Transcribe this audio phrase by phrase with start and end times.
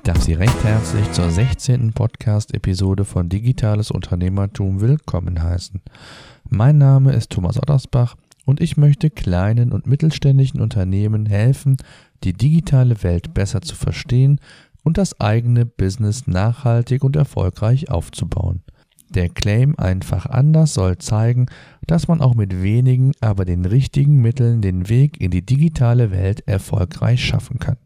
[0.00, 1.92] Ich darf Sie recht herzlich zur 16.
[1.92, 5.82] Podcast-Episode von Digitales Unternehmertum willkommen heißen.
[6.48, 11.76] Mein Name ist Thomas Ottersbach und ich möchte kleinen und mittelständischen Unternehmen helfen,
[12.24, 14.40] die digitale Welt besser zu verstehen
[14.84, 18.62] und das eigene Business nachhaltig und erfolgreich aufzubauen.
[19.10, 21.44] Der Claim einfach anders soll zeigen,
[21.86, 26.48] dass man auch mit wenigen, aber den richtigen Mitteln den Weg in die digitale Welt
[26.48, 27.76] erfolgreich schaffen kann.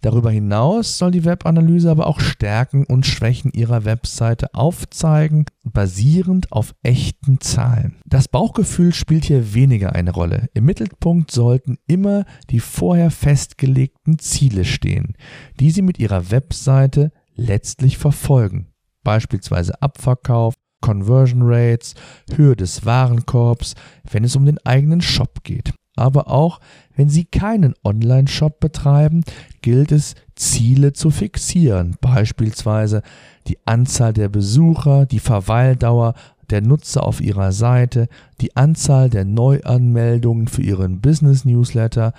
[0.00, 6.74] Darüber hinaus soll die Webanalyse aber auch Stärken und Schwächen ihrer Webseite aufzeigen, basierend auf
[6.82, 7.96] echten Zahlen.
[8.04, 10.48] Das Bauchgefühl spielt hier weniger eine Rolle.
[10.54, 15.14] Im Mittelpunkt sollten immer die vorher festgelegten Ziele stehen,
[15.60, 18.71] die Sie mit Ihrer Webseite letztlich verfolgen
[19.02, 21.94] beispielsweise Abverkauf, Conversion Rates,
[22.34, 23.74] Höhe des Warenkorbs,
[24.10, 25.72] wenn es um den eigenen Shop geht.
[25.96, 26.60] Aber auch
[26.96, 29.24] wenn Sie keinen Online-Shop betreiben,
[29.60, 33.02] gilt es, Ziele zu fixieren, beispielsweise
[33.46, 36.14] die Anzahl der Besucher, die Verweildauer
[36.50, 38.08] der Nutzer auf Ihrer Seite,
[38.40, 42.12] die Anzahl der Neuanmeldungen für Ihren Business Newsletter,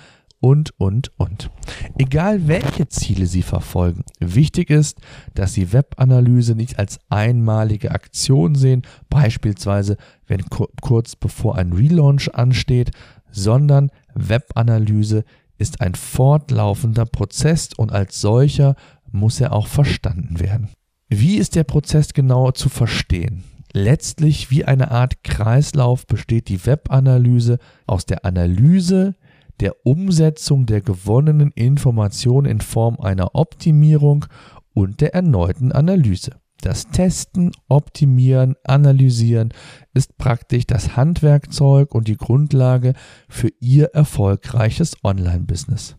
[0.44, 1.50] und, und, und.
[1.96, 4.98] Egal welche Ziele Sie verfolgen, wichtig ist,
[5.32, 9.96] dass Sie Webanalyse nicht als einmalige Aktion sehen, beispielsweise
[10.26, 10.44] wenn
[10.82, 12.90] kurz bevor ein Relaunch ansteht,
[13.30, 15.24] sondern Webanalyse
[15.56, 18.76] ist ein fortlaufender Prozess und als solcher
[19.10, 20.68] muss er auch verstanden werden.
[21.08, 23.44] Wie ist der Prozess genau zu verstehen?
[23.72, 29.14] Letztlich wie eine Art Kreislauf besteht die Webanalyse aus der Analyse,
[29.64, 34.26] der Umsetzung der gewonnenen Information in Form einer Optimierung
[34.74, 36.32] und der erneuten Analyse.
[36.60, 39.54] Das Testen, Optimieren, Analysieren
[39.94, 42.92] ist praktisch das Handwerkzeug und die Grundlage
[43.30, 45.96] für Ihr erfolgreiches Online-Business.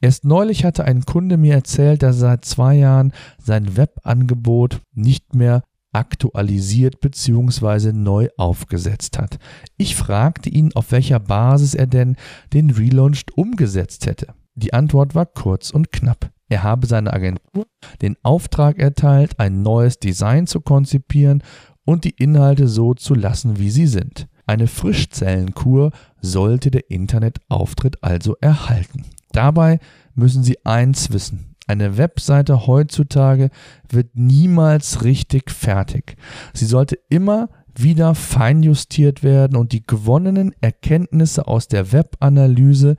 [0.00, 5.36] Erst neulich hatte ein Kunde mir erzählt, dass er seit zwei Jahren sein Webangebot nicht
[5.36, 5.62] mehr
[5.98, 7.92] aktualisiert bzw.
[7.92, 9.38] neu aufgesetzt hat.
[9.76, 12.14] Ich fragte ihn, auf welcher Basis er denn
[12.52, 14.28] den Relaunch umgesetzt hätte.
[14.54, 16.30] Die Antwort war kurz und knapp.
[16.48, 17.66] Er habe seiner Agentur
[18.00, 21.42] den Auftrag erteilt, ein neues Design zu konzipieren
[21.84, 24.28] und die Inhalte so zu lassen, wie sie sind.
[24.46, 29.04] Eine Frischzellenkur sollte der Internetauftritt also erhalten.
[29.32, 29.80] Dabei
[30.14, 31.56] müssen Sie eins wissen.
[31.68, 33.50] Eine Webseite heutzutage
[33.90, 36.16] wird niemals richtig fertig.
[36.54, 42.96] Sie sollte immer wieder feinjustiert werden und die gewonnenen Erkenntnisse aus der Webanalyse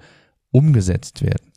[0.52, 1.52] umgesetzt werden.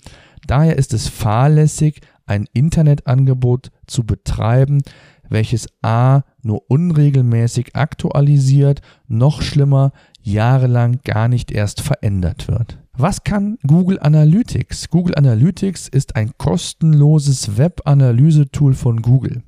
[0.46, 4.82] Daher ist es fahrlässig, ein Internetangebot zu betreiben,
[5.28, 6.22] welches a.
[6.42, 12.81] nur unregelmäßig aktualisiert, noch schlimmer, jahrelang gar nicht erst verändert wird.
[12.98, 14.90] Was kann Google Analytics?
[14.90, 19.42] Google Analytics ist ein kostenloses Web-Analyse-Tool von Google.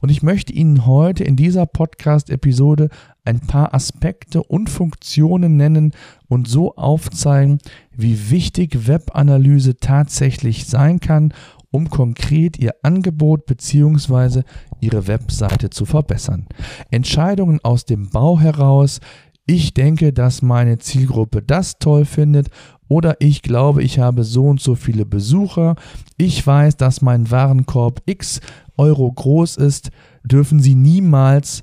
[0.00, 2.88] Und ich möchte Ihnen heute in dieser Podcast-Episode
[3.26, 5.92] ein paar Aspekte und Funktionen nennen
[6.28, 7.58] und so aufzeigen,
[7.94, 11.34] wie wichtig Web-Analyse tatsächlich sein kann,
[11.70, 14.40] um konkret Ihr Angebot bzw.
[14.80, 16.46] Ihre Webseite zu verbessern.
[16.90, 19.00] Entscheidungen aus dem Bau heraus,
[19.48, 22.48] ich denke, dass meine Zielgruppe das toll findet
[22.88, 25.76] oder ich glaube, ich habe so und so viele Besucher.
[26.16, 28.40] Ich weiß, dass mein Warenkorb x
[28.76, 29.90] Euro groß ist,
[30.24, 31.62] dürfen Sie niemals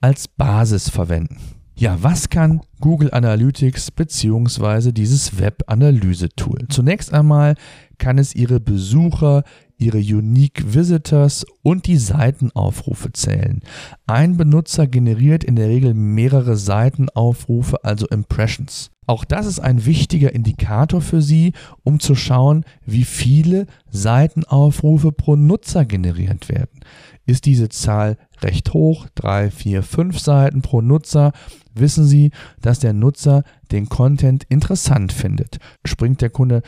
[0.00, 1.38] als Basis verwenden.
[1.76, 4.92] Ja, was kann Google Analytics bzw.
[4.92, 6.66] dieses Web-Analyse-Tool?
[6.68, 7.54] Zunächst einmal
[7.96, 9.44] kann es Ihre Besucher
[9.80, 13.60] ihre Unique Visitors und die Seitenaufrufe zählen.
[14.06, 18.90] Ein Benutzer generiert in der Regel mehrere Seitenaufrufe, also Impressions.
[19.06, 25.34] Auch das ist ein wichtiger Indikator für Sie, um zu schauen, wie viele Seitenaufrufe pro
[25.34, 26.80] Nutzer generiert werden.
[27.26, 31.32] Ist diese Zahl recht hoch, drei, vier, fünf Seiten pro Nutzer,
[31.74, 32.30] wissen Sie,
[32.60, 33.42] dass der Nutzer
[33.72, 35.58] den Content interessant findet.
[35.84, 36.62] Springt der Kunde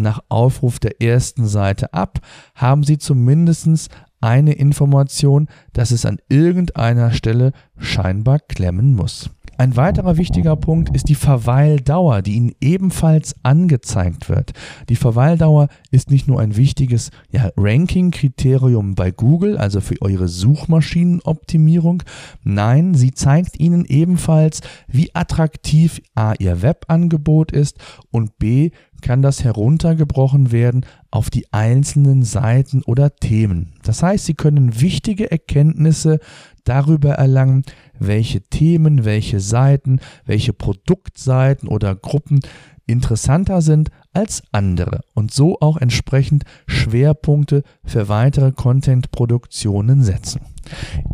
[0.00, 2.20] nach Aufruf der ersten Seite ab,
[2.54, 3.90] haben Sie zumindest
[4.20, 9.30] eine Information, dass es an irgendeiner Stelle scheinbar klemmen muss.
[9.60, 14.52] Ein weiterer wichtiger Punkt ist die Verweildauer, die Ihnen ebenfalls angezeigt wird.
[14.88, 22.04] Die Verweildauer ist nicht nur ein wichtiges ja, Ranking-Kriterium bei Google, also für eure Suchmaschinenoptimierung.
[22.44, 27.78] Nein, sie zeigt Ihnen ebenfalls, wie attraktiv A Ihr Webangebot ist
[28.12, 28.70] und B
[29.00, 33.74] kann das heruntergebrochen werden auf die einzelnen Seiten oder Themen.
[33.82, 36.20] Das heißt, Sie können wichtige Erkenntnisse
[36.68, 37.62] darüber erlangen,
[37.98, 42.40] welche Themen, welche Seiten, welche Produktseiten oder Gruppen
[42.86, 50.40] interessanter sind als andere und so auch entsprechend Schwerpunkte für weitere Content-Produktionen setzen.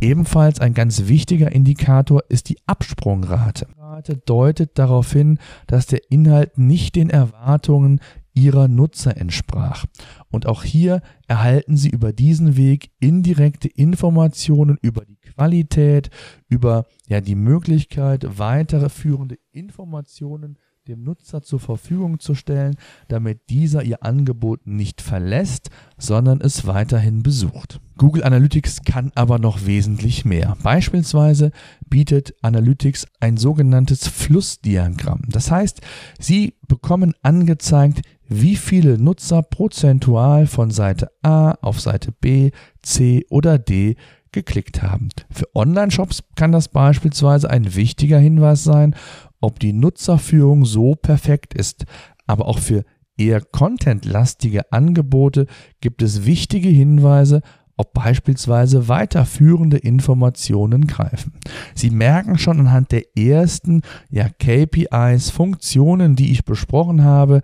[0.00, 3.66] Ebenfalls ein ganz wichtiger Indikator ist die Absprungrate.
[3.76, 8.00] Rate deutet darauf hin, dass der Inhalt nicht den Erwartungen
[8.34, 9.86] ihrer Nutzer entsprach.
[10.30, 16.10] Und auch hier erhalten Sie über diesen Weg indirekte Informationen über die Qualität,
[16.48, 20.58] über ja, die Möglichkeit, weitere führende Informationen
[20.88, 22.76] dem Nutzer zur Verfügung zu stellen,
[23.08, 27.80] damit dieser ihr Angebot nicht verlässt, sondern es weiterhin besucht.
[27.96, 30.56] Google Analytics kann aber noch wesentlich mehr.
[30.62, 31.52] Beispielsweise
[31.88, 35.22] bietet Analytics ein sogenanntes Flussdiagramm.
[35.28, 35.80] Das heißt,
[36.18, 42.50] Sie bekommen angezeigt, wie viele Nutzer prozentual von Seite A auf Seite B,
[42.82, 43.96] C oder D
[44.32, 45.08] geklickt haben.
[45.30, 48.94] Für Online-Shops kann das beispielsweise ein wichtiger Hinweis sein,
[49.40, 51.84] ob die Nutzerführung so perfekt ist.
[52.26, 52.84] Aber auch für
[53.16, 55.46] eher contentlastige Angebote
[55.80, 57.42] gibt es wichtige Hinweise,
[57.76, 61.32] ob beispielsweise weiterführende Informationen greifen.
[61.74, 67.42] Sie merken schon anhand der ersten ja, KPIs, Funktionen, die ich besprochen habe,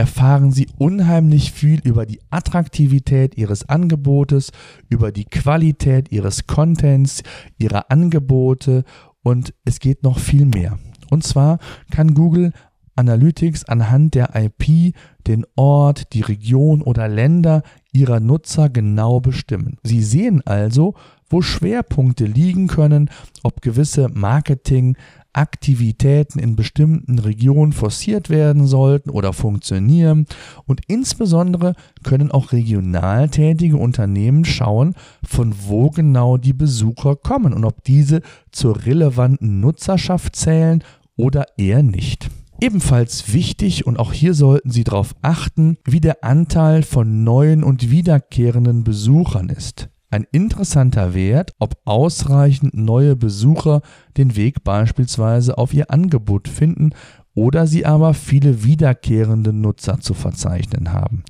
[0.00, 4.50] erfahren Sie unheimlich viel über die Attraktivität Ihres Angebotes,
[4.88, 7.22] über die Qualität Ihres Contents,
[7.58, 8.84] Ihrer Angebote
[9.22, 10.78] und es geht noch viel mehr.
[11.10, 11.58] Und zwar
[11.90, 12.54] kann Google
[12.96, 14.94] Analytics anhand der IP
[15.26, 17.62] den Ort, die Region oder Länder
[17.92, 19.76] ihrer Nutzer genau bestimmen.
[19.82, 20.94] Sie sehen also,
[21.28, 23.10] wo Schwerpunkte liegen können,
[23.42, 24.96] ob gewisse Marketing,
[25.32, 30.26] Aktivitäten in bestimmten Regionen forciert werden sollten oder funktionieren.
[30.66, 37.64] Und insbesondere können auch regional tätige Unternehmen schauen, von wo genau die Besucher kommen und
[37.64, 40.82] ob diese zur relevanten Nutzerschaft zählen
[41.16, 42.30] oder eher nicht.
[42.60, 47.90] Ebenfalls wichtig und auch hier sollten Sie darauf achten, wie der Anteil von neuen und
[47.90, 49.89] wiederkehrenden Besuchern ist.
[50.10, 53.80] Ein interessanter Wert, ob ausreichend neue Besucher
[54.16, 56.90] den Weg beispielsweise auf Ihr Angebot finden
[57.34, 61.22] oder Sie aber viele wiederkehrende Nutzer zu verzeichnen haben.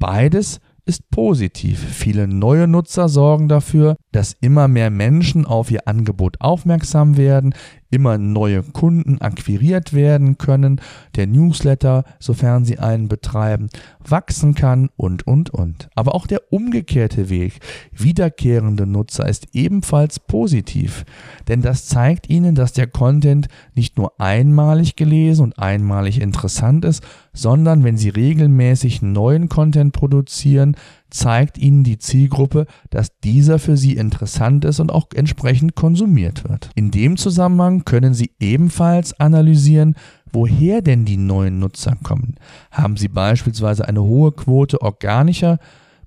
[0.00, 1.78] Beides ist positiv.
[1.78, 7.54] Viele neue Nutzer sorgen dafür, dass immer mehr Menschen auf ihr Angebot aufmerksam werden,
[7.90, 10.80] immer neue Kunden akquiriert werden können,
[11.16, 13.68] der Newsletter, sofern sie einen betreiben,
[14.06, 15.88] wachsen kann und, und, und.
[15.94, 17.60] Aber auch der umgekehrte Weg,
[17.92, 21.04] wiederkehrende Nutzer, ist ebenfalls positiv,
[21.48, 27.02] denn das zeigt ihnen, dass der Content nicht nur einmalig gelesen und einmalig interessant ist,
[27.32, 30.76] sondern wenn sie regelmäßig neuen Content produzieren,
[31.10, 36.70] zeigt ihnen die Zielgruppe, dass dieser für sie interessant ist und auch entsprechend konsumiert wird.
[36.74, 39.94] In dem Zusammenhang können sie ebenfalls analysieren,
[40.32, 42.36] woher denn die neuen Nutzer kommen.
[42.70, 45.58] Haben sie beispielsweise eine hohe Quote organischer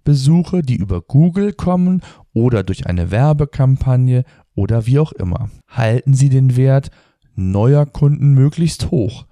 [0.04, 2.02] Besuche, die über Google kommen
[2.34, 4.24] oder durch eine Werbekampagne
[4.56, 5.50] oder wie auch immer.
[5.68, 6.90] Halten Sie den Wert
[7.36, 9.26] neuer Kunden möglichst hoch.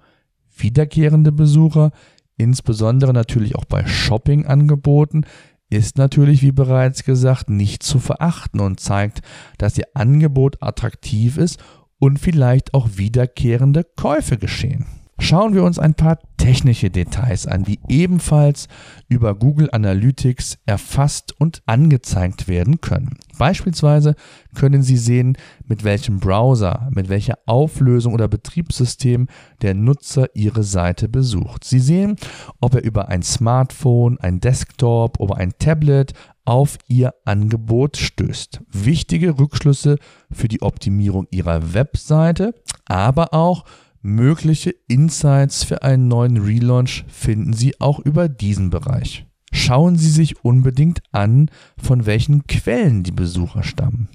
[0.56, 1.90] Wiederkehrende Besucher,
[2.36, 5.24] insbesondere natürlich auch bei Shopping-Angeboten,
[5.70, 9.22] ist natürlich, wie bereits gesagt, nicht zu verachten und zeigt,
[9.56, 11.58] dass Ihr Angebot attraktiv ist
[11.98, 14.86] und vielleicht auch wiederkehrende Käufe geschehen.
[15.22, 18.68] Schauen wir uns ein paar technische Details an, die ebenfalls
[19.08, 23.18] über Google Analytics erfasst und angezeigt werden können.
[23.38, 24.16] Beispielsweise
[24.54, 25.36] können Sie sehen,
[25.66, 29.28] mit welchem Browser, mit welcher Auflösung oder Betriebssystem
[29.60, 31.64] der Nutzer Ihre Seite besucht.
[31.64, 32.16] Sie sehen,
[32.60, 36.14] ob er über ein Smartphone, ein Desktop oder ein Tablet
[36.46, 38.62] auf Ihr Angebot stößt.
[38.72, 39.98] Wichtige Rückschlüsse
[40.32, 42.54] für die Optimierung Ihrer Webseite,
[42.86, 43.64] aber auch
[44.02, 49.26] Mögliche Insights für einen neuen Relaunch finden Sie auch über diesen Bereich.
[49.52, 54.08] Schauen Sie sich unbedingt an, von welchen Quellen die Besucher stammen.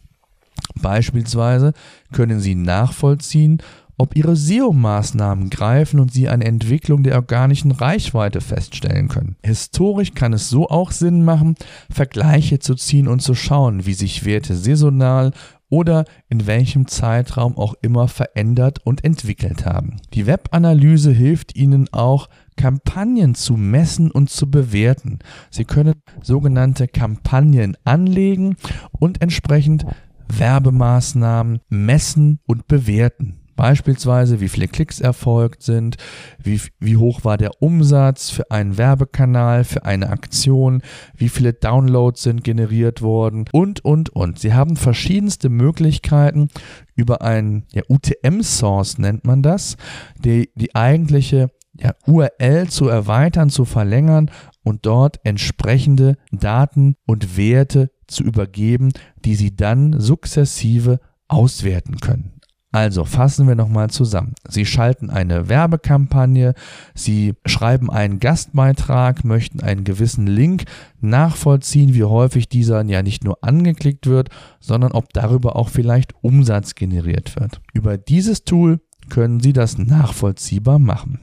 [0.82, 1.74] Beispielsweise
[2.12, 3.62] können Sie nachvollziehen,
[3.98, 9.36] ob Ihre SEO-Maßnahmen greifen und Sie eine Entwicklung der organischen Reichweite feststellen können.
[9.44, 11.56] Historisch kann es so auch Sinn machen,
[11.90, 15.32] Vergleiche zu ziehen und zu schauen, wie sich Werte saisonal
[15.70, 19.98] oder in welchem Zeitraum auch immer verändert und entwickelt haben.
[20.14, 25.20] Die Webanalyse hilft Ihnen auch, Kampagnen zu messen und zu bewerten.
[25.50, 28.56] Sie können sogenannte Kampagnen anlegen
[28.92, 29.86] und entsprechend
[30.30, 33.45] Werbemaßnahmen messen und bewerten.
[33.56, 35.98] Beispielsweise, wie viele Klicks erfolgt sind,
[36.42, 40.82] wie, wie hoch war der Umsatz für einen Werbekanal, für eine Aktion,
[41.16, 44.40] wie viele Downloads sind generiert worden und, und, und.
[44.40, 46.50] Sie haben verschiedenste Möglichkeiten
[46.96, 49.78] über einen ja, UTM-Source nennt man das,
[50.18, 54.32] die, die eigentliche ja, URL zu erweitern, zu verlängern
[54.64, 58.92] und dort entsprechende Daten und Werte zu übergeben,
[59.24, 62.35] die Sie dann sukzessive auswerten können.
[62.76, 64.34] Also fassen wir nochmal zusammen.
[64.50, 66.56] Sie schalten eine Werbekampagne,
[66.94, 70.66] Sie schreiben einen Gastbeitrag, möchten einen gewissen Link
[71.00, 74.28] nachvollziehen, wie häufig dieser ja nicht nur angeklickt wird,
[74.60, 77.62] sondern ob darüber auch vielleicht Umsatz generiert wird.
[77.72, 81.22] Über dieses Tool können Sie das nachvollziehbar machen.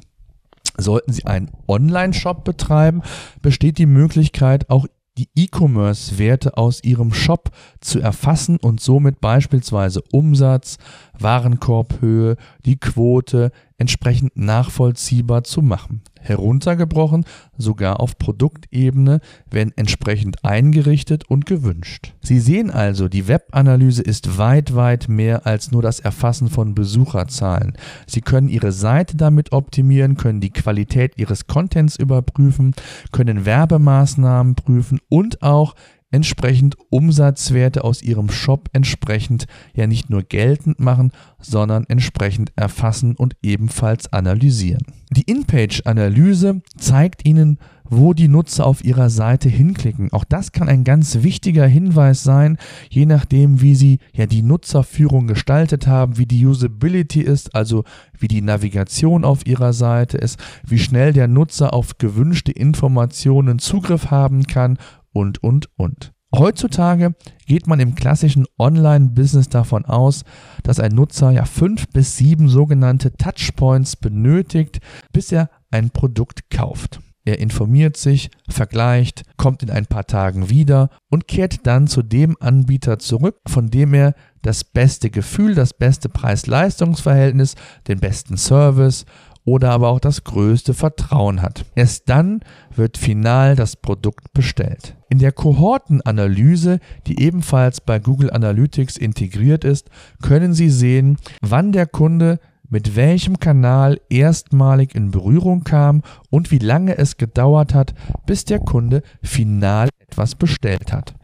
[0.78, 3.02] Sollten Sie einen Online-Shop betreiben,
[3.42, 4.87] besteht die Möglichkeit, auch
[5.19, 7.50] die E-Commerce-Werte aus Ihrem Shop
[7.81, 10.78] zu erfassen und somit beispielsweise Umsatz,
[11.19, 13.52] Warenkorbhöhe, die Quote
[13.83, 16.03] entsprechend nachvollziehbar zu machen.
[16.21, 17.25] Heruntergebrochen
[17.59, 19.21] sogar auf Produktebene,
[19.51, 22.15] wenn entsprechend eingerichtet und gewünscht.
[22.23, 27.73] Sie sehen also, die Webanalyse ist weit, weit mehr als nur das Erfassen von Besucherzahlen.
[28.07, 32.75] Sie können Ihre Seite damit optimieren, können die Qualität Ihres Contents überprüfen,
[33.11, 35.75] können Werbemaßnahmen prüfen und auch
[36.12, 43.35] entsprechend Umsatzwerte aus ihrem Shop entsprechend ja nicht nur geltend machen, sondern entsprechend erfassen und
[43.42, 44.85] ebenfalls analysieren.
[45.11, 50.11] Die In-Page-Analyse zeigt Ihnen, wo die Nutzer auf ihrer Seite hinklicken.
[50.12, 52.57] Auch das kann ein ganz wichtiger Hinweis sein,
[52.88, 57.85] je nachdem, wie Sie ja die Nutzerführung gestaltet haben, wie die Usability ist, also
[58.19, 64.11] wie die Navigation auf Ihrer Seite ist, wie schnell der Nutzer auf gewünschte Informationen Zugriff
[64.11, 64.78] haben kann
[65.12, 66.12] und, und, und.
[66.35, 67.14] Heutzutage
[67.47, 70.25] geht man im klassischen Online-Business davon aus,
[70.62, 74.81] dass ein Nutzer ja fünf bis sieben sogenannte Touchpoints benötigt,
[75.12, 77.00] bis er ein Produkt kauft.
[77.25, 82.37] Er informiert sich, vergleicht, kommt in ein paar Tagen wieder und kehrt dann zu dem
[82.40, 87.54] Anbieter zurück, von dem er das beste Gefühl, das beste Preis-Leistungs-Verhältnis,
[87.87, 89.04] den besten Service
[89.44, 91.64] oder aber auch das größte Vertrauen hat.
[91.75, 92.40] Erst dann
[92.75, 94.96] wird final das Produkt bestellt.
[95.08, 99.90] In der Kohortenanalyse, die ebenfalls bei Google Analytics integriert ist,
[100.22, 102.38] können Sie sehen, wann der Kunde
[102.72, 107.92] mit welchem Kanal erstmalig in Berührung kam und wie lange es gedauert hat,
[108.25, 111.14] bis der Kunde final etwas bestellt hat.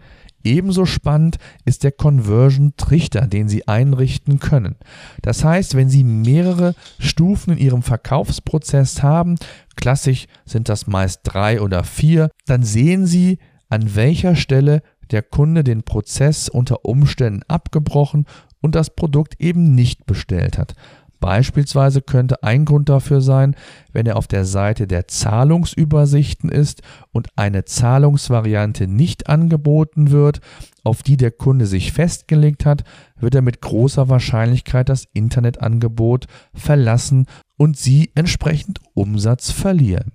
[0.45, 4.77] Ebenso spannend ist der Conversion-Trichter, den Sie einrichten können.
[5.23, 9.37] Das heißt, wenn Sie mehrere Stufen in Ihrem Verkaufsprozess haben,
[9.77, 15.65] klassisch sind das meist drei oder vier, dann sehen Sie, an welcher Stelle der Kunde
[15.65, 18.27] den Prozess unter Umständen abgebrochen
[18.61, 20.75] und das Produkt eben nicht bestellt hat.
[21.21, 23.57] Beispielsweise könnte ein Grund dafür sein,
[23.93, 30.41] wenn er auf der Seite der Zahlungsübersichten ist und eine Zahlungsvariante nicht angeboten wird,
[30.85, 32.85] auf die der Kunde sich festgelegt hat,
[33.19, 40.13] wird er mit großer Wahrscheinlichkeit das Internetangebot verlassen und Sie entsprechend Umsatz verlieren.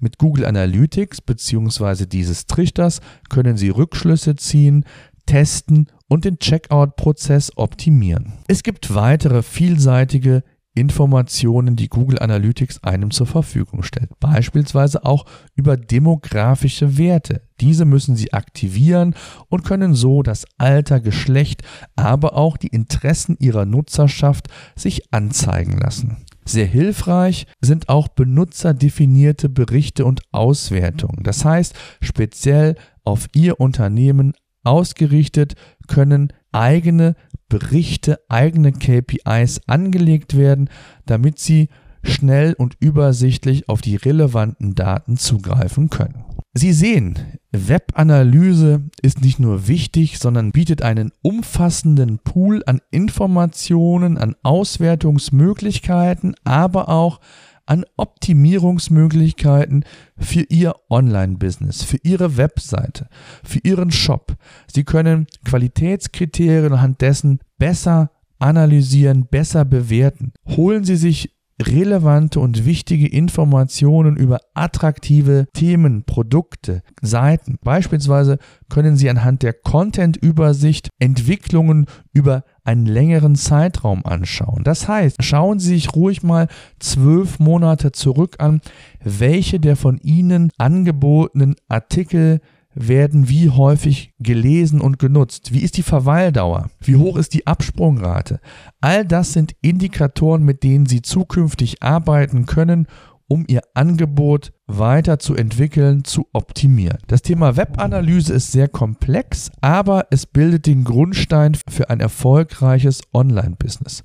[0.00, 2.06] Mit Google Analytics bzw.
[2.06, 4.84] dieses Trichters können Sie Rückschlüsse ziehen,
[5.26, 8.34] testen und den Checkout-Prozess optimieren.
[8.48, 10.42] Es gibt weitere vielseitige
[10.76, 17.40] Informationen, die Google Analytics einem zur Verfügung stellt, beispielsweise auch über demografische Werte.
[17.60, 19.14] Diese müssen Sie aktivieren
[19.48, 21.62] und können so das Alter, Geschlecht,
[21.96, 26.18] aber auch die Interessen Ihrer Nutzerschaft sich anzeigen lassen.
[26.44, 31.24] Sehr hilfreich sind auch benutzerdefinierte Berichte und Auswertungen.
[31.24, 34.34] Das heißt, speziell auf Ihr Unternehmen
[34.66, 35.54] ausgerichtet
[35.86, 37.14] können eigene
[37.48, 40.68] Berichte, eigene KPIs angelegt werden,
[41.06, 41.68] damit Sie
[42.02, 46.24] schnell und übersichtlich auf die relevanten Daten zugreifen können.
[46.54, 47.18] Sie sehen,
[47.52, 56.88] Webanalyse ist nicht nur wichtig, sondern bietet einen umfassenden Pool an Informationen, an Auswertungsmöglichkeiten, aber
[56.88, 57.20] auch
[57.66, 59.84] an Optimierungsmöglichkeiten
[60.16, 63.08] für Ihr Online-Business, für Ihre Webseite,
[63.44, 64.34] für Ihren Shop.
[64.72, 70.32] Sie können Qualitätskriterien anhand dessen besser analysieren, besser bewerten.
[70.46, 77.58] Holen Sie sich relevante und wichtige Informationen über attraktive Themen, Produkte, Seiten.
[77.62, 84.64] Beispielsweise können Sie anhand der Content-Übersicht Entwicklungen über einen längeren Zeitraum anschauen.
[84.64, 86.48] Das heißt, schauen Sie sich ruhig mal
[86.78, 88.60] zwölf Monate zurück an,
[89.02, 92.40] welche der von Ihnen angebotenen Artikel
[92.76, 95.52] werden wie häufig gelesen und genutzt?
[95.52, 96.70] Wie ist die Verweildauer?
[96.80, 98.38] Wie hoch ist die Absprungrate?
[98.80, 102.86] All das sind Indikatoren, mit denen Sie zukünftig arbeiten können,
[103.28, 106.98] um Ihr Angebot weiterzuentwickeln, zu optimieren.
[107.06, 114.02] Das Thema Webanalyse ist sehr komplex, aber es bildet den Grundstein für ein erfolgreiches Online-Business.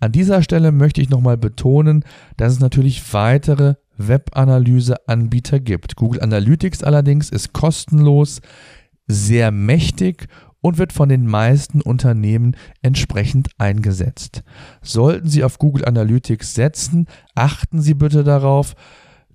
[0.00, 2.04] An dieser Stelle möchte ich nochmal betonen,
[2.36, 5.96] dass es natürlich weitere Webanalyse-Anbieter gibt.
[5.96, 8.40] Google Analytics allerdings ist kostenlos,
[9.06, 10.28] sehr mächtig
[10.64, 14.42] und wird von den meisten Unternehmen entsprechend eingesetzt.
[14.80, 18.74] Sollten Sie auf Google Analytics setzen, achten Sie bitte darauf,